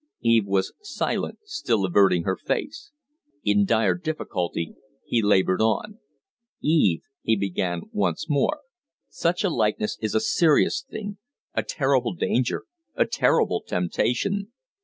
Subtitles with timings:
[0.23, 2.89] Eve was silent, still averting her face.
[3.45, 4.73] In dire difficulty
[5.05, 5.99] he labored on.
[6.59, 8.61] "Eve," he began once more,
[9.09, 11.19] "such a likeness is a serious thing
[11.53, 12.63] a terrible danger
[12.95, 14.51] a terrible temptation.